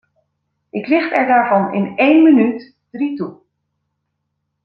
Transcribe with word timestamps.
Ik 0.69 0.87
licht 0.87 1.17
er 1.17 1.27
daarvan 1.27 1.73
in 1.73 1.97
één 1.97 2.23
minuut 2.23 2.75
drie 2.91 3.15
toe. 3.17 3.39